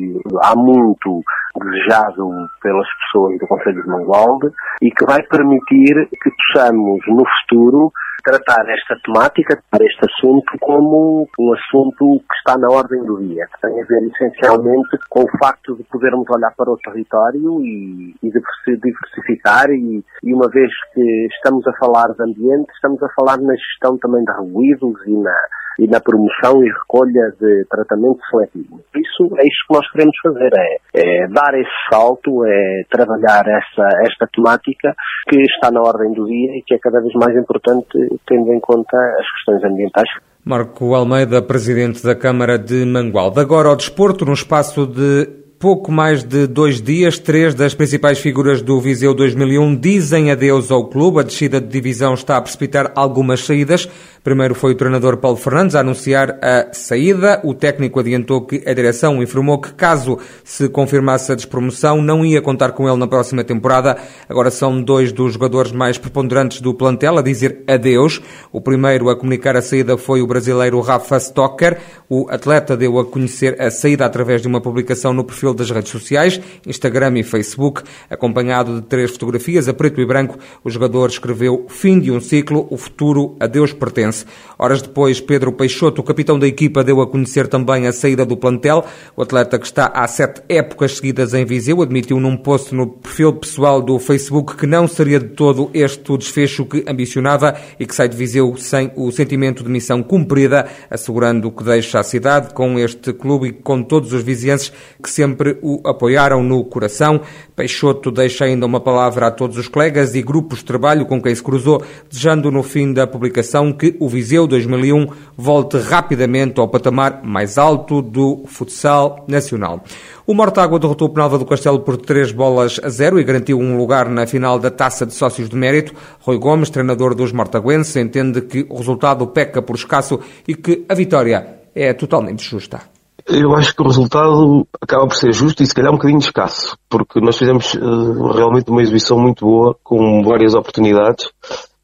há 0.43 0.53
muito 0.55 1.23
desejado 1.57 2.29
pelas 2.61 2.87
pessoas 3.05 3.37
do 3.39 3.47
Conselho 3.47 3.81
de 3.81 3.89
Mangualde 3.89 4.47
e 4.81 4.91
que 4.91 5.05
vai 5.05 5.21
permitir 5.23 6.07
que 6.21 6.31
possamos 6.53 6.99
no 7.07 7.23
futuro 7.41 7.91
tratar 8.23 8.67
esta 8.69 8.95
temática, 9.03 9.55
tratar 9.69 9.85
este 9.85 10.05
assunto 10.05 10.57
como 10.59 11.27
um 11.39 11.53
assunto 11.53 12.19
que 12.19 12.35
está 12.37 12.57
na 12.57 12.67
ordem 12.69 13.03
do 13.03 13.17
dia, 13.19 13.47
que 13.47 13.61
tem 13.61 13.81
a 13.81 13.85
ver 13.85 14.03
essencialmente 14.03 14.97
com 15.09 15.21
o 15.21 15.37
facto 15.37 15.75
de 15.75 15.83
podermos 15.83 16.29
olhar 16.29 16.53
para 16.55 16.71
o 16.71 16.77
território 16.77 17.61
e, 17.61 18.15
e 18.21 18.29
diversificar 18.29 19.69
e, 19.69 20.03
e, 20.23 20.33
uma 20.33 20.49
vez 20.49 20.69
que 20.93 21.27
estamos 21.33 21.65
a 21.67 21.73
falar 21.73 22.07
de 22.13 22.23
ambiente, 22.23 22.71
estamos 22.73 23.01
a 23.01 23.09
falar 23.09 23.37
na 23.37 23.55
gestão 23.55 23.97
também 23.97 24.23
de 24.23 24.31
ruídos 24.31 24.99
e 25.07 25.17
na 25.17 25.35
e 25.79 25.87
na 25.87 25.99
promoção 25.99 26.61
e 26.63 26.67
recolha 26.67 27.33
de 27.39 27.65
tratamento 27.69 28.19
seletivo. 28.29 28.81
Isso 28.95 29.35
é 29.37 29.47
isso 29.47 29.65
que 29.67 29.73
nós 29.73 29.91
queremos 29.91 30.15
fazer, 30.21 30.51
é, 30.53 31.23
é 31.23 31.27
dar 31.27 31.53
esse 31.57 31.69
salto, 31.89 32.45
é 32.45 32.83
trabalhar 32.89 33.43
essa, 33.47 33.87
esta 34.03 34.27
temática 34.33 34.93
que 35.29 35.41
está 35.41 35.71
na 35.71 35.81
ordem 35.81 36.13
do 36.13 36.25
dia 36.25 36.57
e 36.57 36.63
que 36.65 36.75
é 36.75 36.77
cada 36.79 36.99
vez 36.99 37.13
mais 37.13 37.35
importante 37.35 37.87
tendo 38.27 38.51
em 38.51 38.59
conta 38.59 38.97
as 39.19 39.25
questões 39.31 39.63
ambientais. 39.63 40.09
Marco 40.43 40.93
Almeida, 40.93 41.41
presidente 41.41 42.03
da 42.03 42.15
Câmara 42.15 42.57
de 42.57 42.85
Mangualde. 42.85 43.39
Agora 43.39 43.69
ao 43.69 43.75
desporto, 43.75 44.25
num 44.25 44.33
espaço 44.33 44.85
de 44.85 45.39
pouco 45.59 45.91
mais 45.91 46.23
de 46.23 46.47
dois 46.47 46.81
dias, 46.81 47.19
três 47.19 47.53
das 47.53 47.73
principais 47.73 48.17
figuras 48.17 48.61
do 48.61 48.79
Viseu 48.79 49.13
2001 49.13 49.75
dizem 49.75 50.31
adeus 50.31 50.71
ao 50.71 50.87
clube. 50.87 51.19
A 51.19 51.23
descida 51.23 51.59
de 51.59 51.67
divisão 51.67 52.13
está 52.13 52.37
a 52.37 52.41
precipitar 52.41 52.93
algumas 52.95 53.41
saídas. 53.41 53.87
Primeiro 54.29 54.53
foi 54.53 54.73
o 54.73 54.75
treinador 54.75 55.17
Paulo 55.17 55.37
Fernandes 55.37 55.75
a 55.75 55.79
anunciar 55.79 56.37
a 56.39 56.71
saída. 56.71 57.41
O 57.43 57.55
técnico 57.55 57.99
adiantou 57.99 58.45
que 58.45 58.61
a 58.63 58.71
direção 58.75 59.23
informou 59.23 59.59
que 59.59 59.73
caso 59.73 60.19
se 60.43 60.69
confirmasse 60.69 61.31
a 61.31 61.35
despromoção, 61.35 61.99
não 61.99 62.23
ia 62.23 62.39
contar 62.39 62.73
com 62.73 62.87
ele 62.87 62.99
na 62.99 63.07
próxima 63.07 63.43
temporada. 63.43 63.97
Agora 64.29 64.51
são 64.51 64.83
dois 64.83 65.11
dos 65.11 65.33
jogadores 65.33 65.71
mais 65.71 65.97
preponderantes 65.97 66.61
do 66.61 66.75
plantel 66.75 67.17
a 67.17 67.23
dizer 67.23 67.63
adeus. 67.67 68.21
O 68.51 68.61
primeiro 68.61 69.09
a 69.09 69.15
comunicar 69.15 69.57
a 69.57 69.63
saída 69.63 69.97
foi 69.97 70.21
o 70.21 70.27
brasileiro 70.27 70.79
Rafa 70.79 71.17
Stocker. 71.17 71.79
O 72.07 72.27
atleta 72.29 72.77
deu 72.77 72.99
a 72.99 73.05
conhecer 73.05 73.59
a 73.59 73.71
saída 73.71 74.05
através 74.05 74.43
de 74.43 74.47
uma 74.47 74.61
publicação 74.61 75.11
no 75.11 75.23
perfil 75.23 75.55
das 75.55 75.71
redes 75.71 75.91
sociais, 75.91 76.39
Instagram 76.67 77.17
e 77.17 77.23
Facebook, 77.23 77.81
acompanhado 78.07 78.75
de 78.75 78.81
três 78.83 79.09
fotografias 79.09 79.67
a 79.67 79.73
preto 79.73 79.99
e 79.99 80.05
branco. 80.05 80.37
O 80.63 80.69
jogador 80.69 81.09
escreveu 81.09 81.65
fim 81.67 81.99
de 81.99 82.11
um 82.11 82.21
ciclo, 82.21 82.67
o 82.69 82.77
futuro 82.77 83.35
a 83.39 83.47
Deus 83.47 83.73
pertence. 83.73 84.18
Horas 84.57 84.81
depois, 84.81 85.21
Pedro 85.21 85.51
Peixoto, 85.51 86.01
o 86.01 86.03
capitão 86.03 86.37
da 86.37 86.47
equipa, 86.47 86.83
deu 86.83 87.01
a 87.01 87.07
conhecer 87.07 87.47
também 87.47 87.87
a 87.87 87.93
saída 87.93 88.25
do 88.25 88.35
plantel. 88.35 88.85
O 89.15 89.21
atleta 89.21 89.57
que 89.57 89.65
está 89.65 89.87
há 89.87 90.07
sete 90.07 90.41
épocas 90.49 90.97
seguidas 90.97 91.33
em 91.33 91.45
Viseu 91.45 91.81
admitiu 91.81 92.19
num 92.19 92.35
post 92.35 92.75
no 92.75 92.87
perfil 92.87 93.33
pessoal 93.33 93.81
do 93.81 93.97
Facebook 93.99 94.55
que 94.55 94.67
não 94.67 94.87
seria 94.87 95.19
de 95.19 95.29
todo 95.29 95.69
este 95.73 96.11
o 96.11 96.17
desfecho 96.17 96.65
que 96.65 96.83
ambicionava 96.87 97.55
e 97.79 97.85
que 97.85 97.95
sai 97.95 98.09
de 98.09 98.17
Viseu 98.17 98.55
sem 98.57 98.91
o 98.95 99.11
sentimento 99.11 99.63
de 99.63 99.69
missão 99.69 100.03
cumprida, 100.03 100.67
assegurando 100.89 101.51
que 101.51 101.63
deixa 101.63 101.99
a 101.99 102.03
cidade 102.03 102.53
com 102.53 102.77
este 102.79 103.13
clube 103.13 103.47
e 103.47 103.51
com 103.53 103.81
todos 103.81 104.13
os 104.13 104.23
vizienses 104.23 104.71
que 105.01 105.09
sempre 105.09 105.57
o 105.61 105.81
apoiaram 105.87 106.43
no 106.43 106.63
coração. 106.65 107.21
Peixoto 107.55 108.11
deixa 108.11 108.45
ainda 108.45 108.65
uma 108.65 108.79
palavra 108.79 109.27
a 109.27 109.31
todos 109.31 109.57
os 109.57 109.67
colegas 109.67 110.15
e 110.15 110.21
grupos 110.21 110.59
de 110.59 110.65
trabalho 110.65 111.05
com 111.05 111.21
quem 111.21 111.33
se 111.33 111.43
cruzou, 111.43 111.83
desejando 112.09 112.51
no 112.51 112.63
fim 112.63 112.93
da 112.93 113.07
publicação 113.07 113.71
que 113.71 113.95
o 113.99 114.07
Viseu 114.07 114.47
2001 114.47 115.07
volte 115.37 115.77
rapidamente 115.77 116.59
ao 116.59 116.67
patamar 116.67 117.21
mais 117.23 117.57
alto 117.57 118.01
do 118.01 118.43
futsal 118.45 119.25
nacional. 119.27 119.83
O 120.25 120.33
Mortágua 120.33 120.79
derrotou 120.79 121.07
o 121.07 121.11
Penalva 121.11 121.37
do 121.37 121.45
Castelo 121.45 121.79
por 121.79 121.97
3 121.97 122.31
bolas 122.31 122.79
a 122.83 122.89
0 122.89 123.19
e 123.19 123.23
garantiu 123.23 123.59
um 123.59 123.77
lugar 123.77 124.07
na 124.09 124.27
final 124.27 124.59
da 124.59 124.69
Taça 124.69 125.05
de 125.05 125.13
Sócios 125.13 125.49
de 125.49 125.55
Mérito. 125.55 125.93
Rui 126.21 126.37
Gomes, 126.37 126.69
treinador 126.69 127.15
dos 127.15 127.31
mortaguenses, 127.31 127.95
entende 127.95 128.41
que 128.41 128.65
o 128.69 128.77
resultado 128.77 129.25
peca 129.27 129.61
por 129.61 129.75
escasso 129.75 130.19
e 130.47 130.55
que 130.55 130.85
a 130.87 130.93
vitória 130.93 131.59
é 131.73 131.93
totalmente 131.93 132.43
justa. 132.43 132.81
Eu 133.27 133.53
acho 133.55 133.75
que 133.75 133.81
o 133.81 133.85
resultado 133.85 134.67
acaba 134.81 135.07
por 135.07 135.15
ser 135.15 135.31
justo 135.33 135.61
e 135.61 135.65
se 135.65 135.73
calhar 135.73 135.91
um 135.91 135.97
bocadinho 135.97 136.19
escasso, 136.19 136.75
porque 136.89 137.21
nós 137.21 137.37
fizemos 137.37 137.75
uh, 137.75 138.31
realmente 138.31 138.71
uma 138.71 138.81
exibição 138.81 139.19
muito 139.19 139.45
boa, 139.45 139.75
com 139.83 140.23
várias 140.23 140.55
oportunidades, 140.55 141.29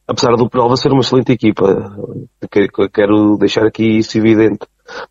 apesar 0.07 0.35
do 0.35 0.49
Penalva 0.49 0.77
ser 0.77 0.91
uma 0.91 1.01
excelente 1.01 1.31
equipa. 1.31 1.95
Quero 2.93 3.37
deixar 3.37 3.65
aqui 3.65 3.97
isso 3.97 4.17
evidente 4.17 4.65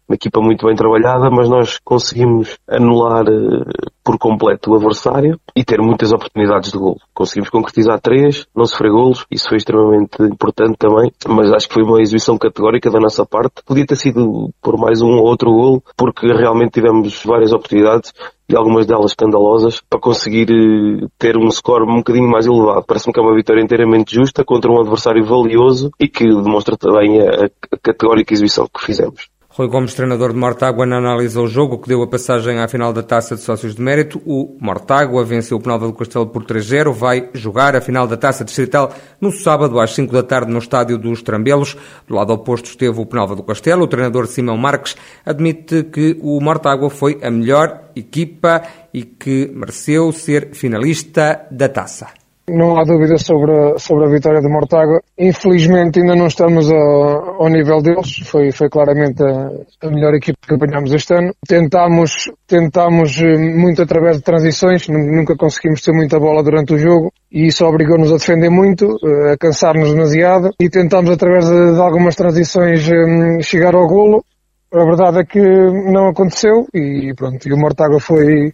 uma 0.09 0.15
equipa 0.15 0.41
muito 0.41 0.67
bem 0.67 0.77
trabalhada, 0.77 1.31
mas 1.31 1.49
nós 1.49 1.79
conseguimos 1.85 2.57
anular 2.69 3.25
uh, 3.29 3.65
por 4.05 4.19
completo 4.19 4.71
o 4.71 4.75
adversário 4.75 5.41
e 5.57 5.65
ter 5.65 5.81
muitas 5.81 6.13
oportunidades 6.13 6.71
de 6.71 6.79
gol. 6.79 6.99
Conseguimos 7.15 7.49
concretizar 7.49 8.01
três, 8.01 8.47
não 8.55 8.67
sofrer 8.67 8.91
golos, 8.91 9.25
isso 9.31 9.49
foi 9.49 9.57
extremamente 9.57 10.23
importante 10.23 10.77
também, 10.77 11.11
mas 11.27 11.51
acho 11.53 11.69
que 11.69 11.75
foi 11.75 11.83
uma 11.83 12.03
exibição 12.03 12.37
categórica 12.37 12.91
da 12.91 13.01
nossa 13.01 13.25
parte. 13.25 13.63
Podia 13.65 13.87
ter 13.87 13.97
sido 13.97 14.51
por 14.61 14.79
mais 14.79 15.01
um 15.01 15.13
ou 15.13 15.25
outro 15.25 15.51
gol, 15.51 15.83
porque 15.97 16.27
realmente 16.27 16.73
tivemos 16.73 17.23
várias 17.25 17.53
oportunidades 17.53 18.13
e 18.49 18.55
algumas 18.55 18.87
delas 18.87 19.13
escandalosas 19.13 19.81
para 19.89 19.99
conseguir 19.99 20.51
uh, 20.51 21.09
ter 21.19 21.37
um 21.37 21.51
score 21.51 21.85
um 21.85 21.97
bocadinho 21.97 22.29
mais 22.29 22.47
elevado. 22.47 22.85
Parece-me 22.87 23.13
que 23.13 23.21
é 23.21 23.23
uma 23.23 23.35
vitória 23.35 23.63
inteiramente 23.63 24.15
justa 24.15 24.45
contra 24.45 24.71
um 24.71 24.81
adversário 24.81 25.25
valioso 25.25 25.91
e 25.99 26.09
que 26.09 26.25
demonstra 26.25 26.77
também 26.77 27.21
a 27.21 27.49
categórica 27.83 28.35
exibição 28.35 28.67
que 28.67 28.85
fizemos. 28.85 29.31
Rui 29.57 29.69
Gomes, 29.69 29.95
treinador 29.95 30.33
de 30.33 30.37
Mortágua, 30.37 30.83
analisou 30.83 31.45
o 31.45 31.49
jogo 31.49 31.79
que 31.79 31.87
deu 31.87 32.03
a 32.03 32.09
passagem 32.09 32.59
à 32.59 32.67
final 32.67 32.93
da 32.93 33.05
Taça 33.05 33.37
de 33.37 33.41
Sócios 33.41 33.77
de 33.77 33.81
Mérito. 33.81 34.21
O 34.27 34.59
Mortágua 34.61 35.25
venceu 35.25 35.57
o 35.57 35.61
Penalva 35.61 35.87
do 35.87 35.93
Castelo 35.93 36.27
por 36.27 36.45
3-0. 36.45 36.93
Vai 36.93 37.31
jogar 37.35 37.77
a 37.77 37.81
final 37.81 38.05
da 38.05 38.17
Taça 38.17 38.45
Distrital 38.45 38.93
no 39.21 39.31
sábado 39.31 39.79
às 39.79 39.95
5 39.95 40.13
da 40.13 40.25
tarde 40.25 40.51
no 40.51 40.59
estádio 40.59 40.99
dos 40.99 41.23
Trambelos. 41.23 41.77
Do 42.05 42.17
lado 42.17 42.33
oposto 42.33 42.67
esteve 42.67 43.01
o 43.01 43.07
Penalva 43.07 43.37
do 43.37 43.45
Castelo. 43.45 43.85
O 43.85 43.87
treinador 43.87 44.27
Simão 44.27 44.57
Marques 44.57 44.97
admite 45.25 45.85
que 45.85 46.19
o 46.21 46.41
Mortágua 46.41 46.91
foi 46.91 47.21
a 47.23 47.31
melhor 47.31 47.91
equipa 47.95 48.61
e 48.93 49.05
que 49.05 49.53
mereceu 49.55 50.11
ser 50.11 50.49
finalista 50.53 51.47
da 51.49 51.69
Taça. 51.69 52.24
Não 52.49 52.77
há 52.77 52.85
dúvida 52.85 53.17
sobre 53.17 53.79
sobre 53.79 54.05
a 54.05 54.09
vitória 54.09 54.41
de 54.41 54.49
Mortágua. 54.49 55.01
Infelizmente 55.19 56.01
ainda 56.01 56.15
não 56.15 56.27
estamos 56.27 56.71
ao, 56.71 57.43
ao 57.43 57.49
nível 57.49 57.81
deles. 57.81 58.19
Foi, 58.25 58.53
foi 58.53 58.69
claramente 58.69 59.23
a, 59.23 59.87
a, 59.87 59.91
melhor 59.91 60.15
equipe 60.15 60.39
que 60.47 60.55
apanhámos 60.55 60.93
este 60.93 61.15
ano. 61.15 61.33
Tentámos, 61.49 62.31
tentámos 62.47 63.19
eh, 63.23 63.39
muito 63.39 63.81
através 63.81 64.19
de 64.19 64.23
transições, 64.23 64.87
nunca 64.89 65.35
conseguimos 65.37 65.81
ter 65.81 65.93
muita 65.93 66.21
bola 66.21 66.43
durante 66.43 66.75
o 66.75 66.79
jogo 66.79 67.11
e 67.33 67.47
isso 67.47 67.65
obrigou-nos 67.65 68.11
a 68.11 68.17
defender 68.17 68.51
muito, 68.51 68.95
eh, 69.03 69.33
a 69.33 69.39
cansar-nos 69.39 69.93
demasiado 69.93 70.51
e 70.61 70.69
tentámos 70.69 71.11
através 71.11 71.47
de, 71.49 71.75
de 71.75 71.81
algumas 71.81 72.15
transições 72.15 72.87
eh, 72.87 73.41
chegar 73.41 73.75
ao 73.75 73.87
golo. 73.87 74.23
A 74.71 74.85
verdade 74.85 75.21
é 75.21 75.25
que 75.25 75.41
não 75.41 76.09
aconteceu 76.09 76.67
e 76.75 77.15
pronto, 77.17 77.49
e 77.49 77.53
o 77.53 77.57
Mortágua 77.57 78.01
foi, 78.01 78.53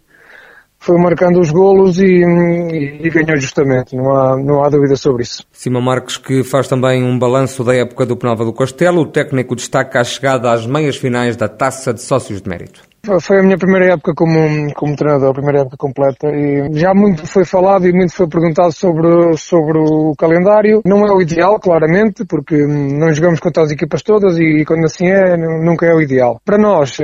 foi 0.81 0.97
marcando 0.97 1.39
os 1.39 1.51
golos 1.51 1.99
e, 1.99 2.07
e, 2.07 3.07
e, 3.07 3.11
ganhou 3.11 3.39
justamente, 3.39 3.95
não 3.95 4.17
há, 4.17 4.37
não 4.37 4.65
há 4.65 4.71
dúvida 4.71 4.97
sobre 4.97 5.23
isso. 5.23 5.45
Simão 5.53 5.83
Marques 5.83 6.17
que 6.17 6.43
faz 6.43 6.67
também 6.67 7.05
um 7.05 7.19
balanço 7.19 7.63
da 7.63 7.75
época 7.75 8.07
do 8.07 8.17
Penalva 8.17 8.47
do 8.47 8.53
Castelo, 8.53 9.03
o 9.03 9.07
técnico 9.07 9.55
destaca 9.55 10.01
a 10.01 10.05
chegada 10.05 10.51
às 10.51 10.67
meias 10.67 10.97
finais 10.97 11.37
da 11.37 11.49
Taça 11.49 11.93
de 11.93 12.01
Sócios 12.01 12.41
de 12.41 12.49
Mérito. 12.49 12.90
Foi 13.21 13.41
a 13.41 13.43
minha 13.43 13.57
primeira 13.57 13.95
época 13.95 14.13
como, 14.15 14.73
como 14.75 14.95
treinador, 14.95 15.31
a 15.31 15.35
primeira 15.35 15.61
época 15.61 15.77
completa 15.79 16.29
e 16.29 16.69
já 16.79 16.93
muito 16.95 17.27
foi 17.27 17.45
falado 17.45 17.87
e 17.87 17.93
muito 17.93 18.13
foi 18.13 18.29
perguntado 18.29 18.73
sobre, 18.73 19.37
sobre 19.39 19.79
o 19.79 20.15
calendário. 20.17 20.83
Não 20.85 21.07
é 21.07 21.13
o 21.13 21.23
ideal, 21.23 21.59
claramente, 21.59 22.25
porque 22.27 22.57
não 22.57 23.13
jogamos 23.13 23.41
contra 23.41 23.63
as 23.63 23.71
equipas 23.71 24.03
todas 24.03 24.39
e 24.39 24.65
quando 24.67 24.85
assim 24.85 25.09
é, 25.09 25.37
nunca 25.37 25.87
é 25.87 25.95
o 25.95 26.01
ideal. 26.01 26.41
Para 26.45 26.59
nós, 26.59 26.99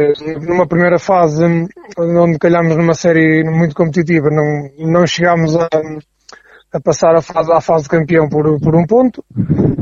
numa 0.47 0.67
primeira 0.67 0.99
fase, 0.99 1.45
onde 1.99 2.39
calhámos 2.39 2.77
numa 2.77 2.95
série 2.95 3.43
muito 3.45 3.75
competitiva, 3.75 4.29
não, 4.31 4.91
não 4.91 5.07
chegámos 5.07 5.57
a, 5.57 5.69
a 6.73 6.81
passar 6.81 7.15
a 7.15 7.23
fase, 7.23 7.53
à 7.53 7.61
fase 7.61 7.85
de 7.85 7.91
campeão 7.91 8.29
por, 8.29 8.61
por 8.61 8.75
um 8.75 8.85
ponto. 8.87 9.25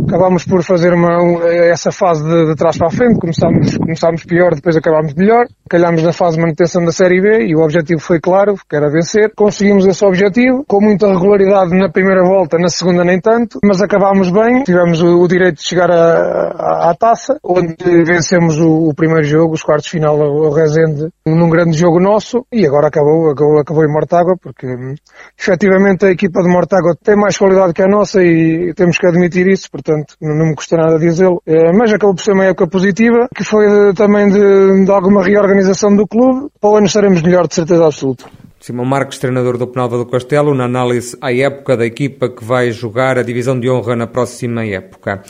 Acabámos 0.06 0.44
por 0.44 0.62
fazer 0.62 0.92
uma, 0.92 1.42
essa 1.48 1.90
fase 1.90 2.22
de, 2.22 2.46
de 2.46 2.54
trás 2.54 2.76
para 2.76 2.88
a 2.88 2.90
frente, 2.90 3.18
começámos, 3.18 3.76
começámos 3.78 4.24
pior, 4.24 4.54
depois 4.54 4.76
acabámos 4.76 5.14
melhor. 5.14 5.46
Calhámos 5.68 6.02
na 6.02 6.12
fase 6.12 6.36
de 6.36 6.42
manutenção 6.42 6.84
da 6.84 6.92
Série 6.92 7.20
B 7.20 7.46
e 7.46 7.56
o 7.56 7.62
objetivo 7.62 8.00
foi 8.00 8.20
claro, 8.20 8.54
que 8.68 8.76
era 8.76 8.90
vencer. 8.90 9.32
Conseguimos 9.34 9.86
esse 9.86 10.04
objetivo, 10.04 10.64
com 10.68 10.80
muita 10.80 11.08
regularidade 11.08 11.76
na 11.76 11.88
primeira 11.88 12.22
volta, 12.22 12.58
na 12.58 12.68
segunda 12.68 13.02
nem 13.02 13.18
tanto, 13.18 13.58
mas 13.64 13.80
acabámos 13.80 14.30
bem. 14.30 14.62
Tivemos 14.64 15.00
o, 15.00 15.20
o 15.20 15.26
direito 15.26 15.56
de 15.56 15.66
chegar 15.66 15.90
à, 15.90 16.94
taça, 16.98 17.38
onde 17.42 17.74
vencemos 18.04 18.58
o, 18.58 18.90
o, 18.90 18.94
primeiro 18.94 19.24
jogo, 19.24 19.54
os 19.54 19.62
quartos 19.62 19.88
final 19.88 20.20
ao, 20.20 20.44
ao 20.44 20.52
Rezende, 20.52 21.08
num 21.26 21.48
grande 21.48 21.76
jogo 21.76 21.98
nosso, 21.98 22.46
e 22.52 22.66
agora 22.66 22.88
acabou, 22.88 23.30
acabou, 23.30 23.58
acabou 23.58 23.84
em 23.84 23.92
Mortágua, 23.92 24.36
porque 24.40 24.66
efetivamente 25.38 26.04
a 26.04 26.10
equipa 26.10 26.42
de 26.42 26.48
Mortágua 26.48 26.73
tem 27.02 27.16
mais 27.16 27.36
qualidade 27.36 27.72
que 27.72 27.82
a 27.82 27.88
nossa 27.88 28.22
e 28.22 28.72
temos 28.74 28.98
que 28.98 29.06
admitir 29.06 29.46
isso, 29.46 29.70
portanto 29.70 30.14
não 30.20 30.46
me 30.46 30.54
custa 30.54 30.76
nada 30.76 30.98
dizê-lo. 30.98 31.42
Eh, 31.46 31.72
mas 31.72 31.92
acabou 31.92 32.14
por 32.14 32.22
ser 32.22 32.32
uma 32.32 32.44
época 32.44 32.66
positiva, 32.66 33.28
que 33.34 33.44
foi 33.44 33.66
de, 33.68 33.94
também 33.94 34.28
de, 34.28 34.84
de 34.84 34.90
alguma 34.90 35.22
reorganização 35.22 35.94
do 35.94 36.06
clube. 36.06 36.48
Para 36.60 36.70
o 36.70 36.76
ano 36.76 36.86
estaremos 36.86 37.22
melhor, 37.22 37.46
de 37.46 37.54
certeza 37.54 37.84
absoluta. 37.84 38.24
Simão 38.60 38.86
Marques, 38.86 39.18
treinador 39.18 39.58
do 39.58 39.66
Penalva 39.66 39.98
do 39.98 40.06
Castelo, 40.06 40.54
na 40.54 40.64
análise 40.64 41.16
à 41.20 41.30
época 41.30 41.76
da 41.76 41.84
equipa 41.84 42.30
que 42.30 42.42
vai 42.42 42.70
jogar 42.70 43.18
a 43.18 43.22
divisão 43.22 43.60
de 43.60 43.68
honra 43.68 43.94
na 43.94 44.06
próxima 44.06 44.64
época. 44.64 45.22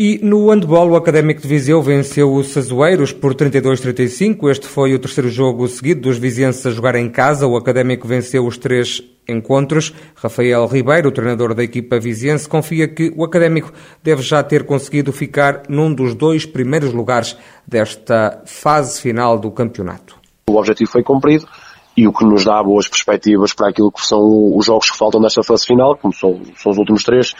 E 0.00 0.20
no 0.22 0.48
handball, 0.48 0.90
o 0.90 0.94
Académico 0.94 1.42
de 1.42 1.48
Viseu 1.48 1.82
venceu 1.82 2.32
os 2.32 2.50
Sazoeiros 2.52 3.12
por 3.12 3.34
32-35. 3.34 4.48
Este 4.48 4.68
foi 4.68 4.94
o 4.94 4.98
terceiro 5.00 5.28
jogo 5.28 5.66
seguido 5.66 6.02
dos 6.02 6.18
vizienses 6.18 6.64
a 6.64 6.70
jogar 6.70 6.94
em 6.94 7.08
casa. 7.08 7.48
O 7.48 7.56
Académico 7.56 8.06
venceu 8.06 8.46
os 8.46 8.56
três 8.56 9.02
encontros. 9.28 9.92
Rafael 10.14 10.66
Ribeiro, 10.66 11.12
treinador 11.12 11.54
da 11.54 11.62
equipa 11.62 12.00
viziense, 12.00 12.48
confia 12.48 12.88
que 12.88 13.12
o 13.14 13.24
Académico 13.24 13.72
deve 14.02 14.22
já 14.22 14.42
ter 14.42 14.64
conseguido 14.64 15.12
ficar 15.12 15.64
num 15.68 15.92
dos 15.92 16.14
dois 16.14 16.46
primeiros 16.46 16.92
lugares 16.92 17.36
desta 17.66 18.42
fase 18.46 19.00
final 19.00 19.38
do 19.38 19.50
campeonato. 19.50 20.16
O 20.48 20.56
objetivo 20.56 20.90
foi 20.90 21.02
cumprido 21.02 21.46
e 21.96 22.06
o 22.06 22.12
que 22.12 22.24
nos 22.24 22.44
dá 22.44 22.62
boas 22.62 22.88
perspectivas 22.88 23.52
para 23.52 23.70
aquilo 23.70 23.92
que 23.92 24.06
são 24.06 24.20
os 24.56 24.64
jogos 24.64 24.90
que 24.90 24.96
faltam 24.96 25.20
nesta 25.20 25.42
fase 25.42 25.66
final, 25.66 25.96
como 25.96 26.14
são, 26.14 26.40
são 26.56 26.72
os 26.72 26.78
últimos 26.78 27.02
três, 27.02 27.34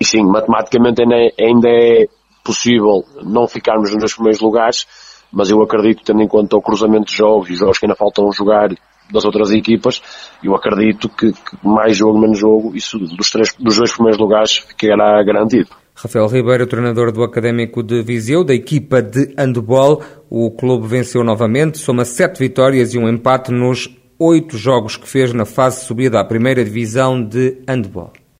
e 0.00 0.04
sim, 0.04 0.24
matematicamente 0.24 1.02
ainda 1.02 1.68
é, 1.68 2.02
é 2.02 2.06
possível 2.42 3.04
não 3.22 3.46
ficarmos 3.46 3.94
nos 3.94 4.14
primeiros 4.14 4.40
lugares, 4.40 4.86
mas 5.30 5.50
eu 5.50 5.60
acredito, 5.60 6.02
tendo 6.02 6.22
em 6.22 6.28
conta 6.28 6.56
o 6.56 6.62
cruzamento 6.62 7.10
de 7.10 7.16
jogos 7.16 7.50
e 7.50 7.54
jogos 7.54 7.78
que 7.78 7.84
ainda 7.84 7.94
faltam 7.94 8.32
jogar 8.32 8.70
das 9.12 9.24
outras 9.24 9.50
equipas, 9.50 10.00
eu 10.42 10.54
acredito 10.54 11.08
que, 11.08 11.32
que 11.32 11.56
mais 11.62 11.96
jogo, 11.96 12.18
menos 12.18 12.38
jogo, 12.38 12.74
isso 12.74 12.98
dos, 12.98 13.30
três, 13.30 13.54
dos 13.58 13.76
dois 13.76 13.92
primeiros 13.92 14.20
lugares 14.20 14.58
ficará 14.58 15.22
garantido. 15.22 15.70
Rafael 15.94 16.28
Ribeiro, 16.28 16.66
treinador 16.66 17.10
do 17.10 17.24
Académico 17.24 17.82
de 17.82 18.02
Viseu, 18.02 18.44
da 18.44 18.54
equipa 18.54 19.02
de 19.02 19.34
handball. 19.36 20.00
O 20.30 20.50
clube 20.52 20.86
venceu 20.86 21.24
novamente, 21.24 21.78
soma 21.78 22.04
sete 22.04 22.38
vitórias 22.38 22.94
e 22.94 22.98
um 22.98 23.08
empate 23.08 23.50
nos 23.50 23.88
oito 24.18 24.56
jogos 24.56 24.96
que 24.96 25.08
fez 25.08 25.32
na 25.32 25.44
fase 25.44 25.84
subida 25.84 26.20
à 26.20 26.24
primeira 26.24 26.64
divisão 26.64 27.20
de 27.20 27.62
handball. 27.66 28.12